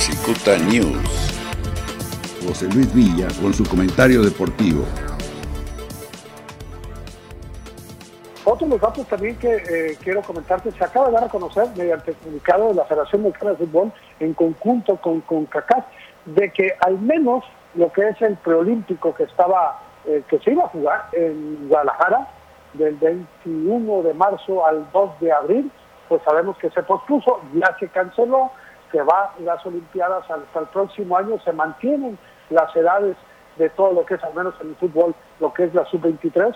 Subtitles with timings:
[0.00, 1.36] Cicuta News.
[2.46, 4.86] José Luis Villa con su comentario deportivo.
[8.46, 11.68] Otro de los datos también que eh, quiero comentarte, se acaba de dar a conocer
[11.76, 15.84] mediante el comunicado de la Federación Mexicana de Fútbol en conjunto con, con CACAS,
[16.24, 17.44] de que al menos
[17.74, 22.26] lo que es el preolímpico que estaba, eh, que se iba a jugar en Guadalajara,
[22.72, 25.70] del 21 de marzo al 2 de abril,
[26.08, 28.50] pues sabemos que se pospuso, ya se canceló,
[28.90, 32.18] que va las Olimpiadas hasta el próximo año, se mantienen
[32.50, 33.16] las edades
[33.56, 36.54] de todo lo que es, al menos en el fútbol, lo que es la sub-23,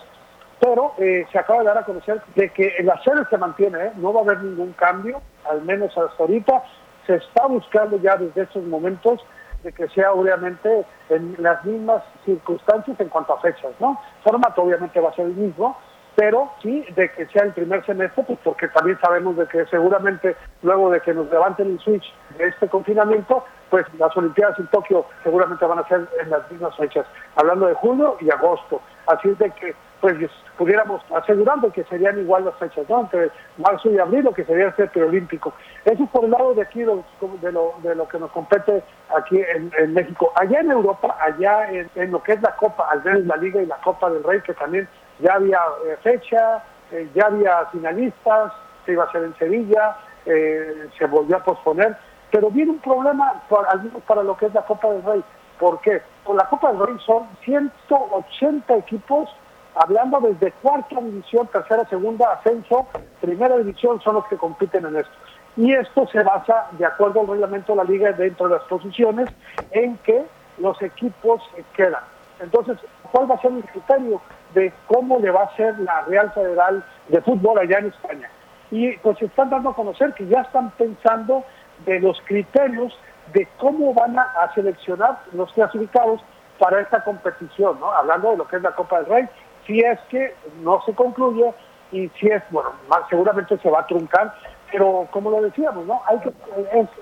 [0.60, 3.92] pero eh, se acaba de dar a conocer de que la sede se mantiene, ¿eh?
[3.96, 6.62] no va a haber ningún cambio, al menos hasta ahorita,
[7.06, 9.20] se está buscando ya desde estos momentos
[9.62, 13.98] de que sea obviamente en las mismas circunstancias en cuanto a fechas, ¿no?
[14.22, 15.76] Formato obviamente va a ser el mismo,
[16.16, 20.36] pero sí de que sea el primer semestre, pues porque también sabemos de que seguramente
[20.62, 22.04] luego de que nos levanten el switch
[22.38, 26.76] de este confinamiento, pues las Olimpiadas en Tokio seguramente van a ser en las mismas
[26.76, 28.80] fechas, hablando de julio y agosto.
[29.06, 33.00] Así es de que pues pudiéramos asegurando que serían igual las fechas, ¿no?
[33.00, 35.54] Entre marzo y abril, lo que sería el preolímpico.
[35.82, 38.82] Eso es por el lado de aquí, de lo, de lo que nos compete
[39.16, 40.30] aquí en, México.
[40.36, 43.66] Allá en Europa, allá en, lo que es la Copa, al menos la Liga y
[43.66, 44.86] la Copa del Rey, que también
[45.20, 48.52] ya había eh, fecha, eh, ya había finalistas,
[48.84, 51.96] se iba a hacer en Sevilla, eh, se volvió a posponer,
[52.30, 55.24] pero viene un problema para, lo que es la Copa del Rey.
[55.58, 56.02] ¿Por qué?
[56.24, 59.30] Por la Copa del Rey son 180 equipos
[59.74, 62.86] hablando desde cuarta división, tercera, segunda, ascenso,
[63.20, 65.12] primera división son los que compiten en esto.
[65.56, 69.28] Y esto se basa, de acuerdo al reglamento de la liga, dentro de las posiciones
[69.70, 70.24] en que
[70.58, 71.42] los equipos
[71.76, 72.02] quedan.
[72.40, 72.78] Entonces,
[73.12, 74.20] ¿cuál va a ser el criterio
[74.54, 78.30] de cómo le va a ser la Real Federal de Fútbol allá en España?
[78.70, 81.44] Y pues se están dando a conocer que ya están pensando
[81.86, 82.96] de los criterios
[83.32, 86.20] de cómo van a, seleccionar los clasificados
[86.58, 87.90] para esta competición, ¿no?
[87.92, 89.28] Hablando de lo que es la Copa del Rey
[89.66, 91.52] si es que no se concluye
[91.92, 92.70] y si es, bueno,
[93.08, 94.34] seguramente se va a truncar,
[94.72, 96.02] pero como lo decíamos, ¿no?
[96.06, 96.32] Hay que,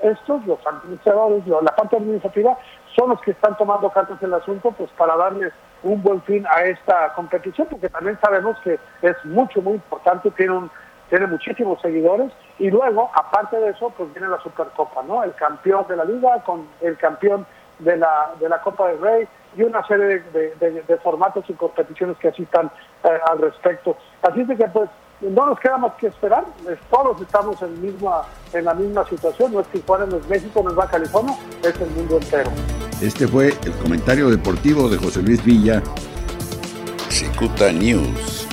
[0.03, 2.57] estos, los administradores, la parte administrativa,
[2.97, 6.47] son los que están tomando cartas en el asunto, pues para darles un buen fin
[6.47, 10.71] a esta competición, porque también sabemos que es mucho, muy importante, tiene un
[11.09, 15.23] tiene muchísimos seguidores y luego, aparte de eso, pues viene la Supercopa, ¿no?
[15.23, 17.45] El campeón de la liga con el campeón
[17.81, 22.29] de la, de la Copa del Rey, y una serie de, formatos y competiciones que
[22.29, 22.71] así están
[23.05, 23.97] eh, al respecto.
[24.23, 24.89] Así es que pues
[25.21, 26.45] no nos queda más que esperar,
[26.91, 28.23] todos estamos en, misma,
[28.53, 31.81] en la misma situación, no es Tijuana, no es México, no es Baja California, es
[31.81, 32.51] el mundo entero.
[33.03, 35.83] Este fue el comentario deportivo de José Luis Villa.
[37.11, 38.47] Cicuta News.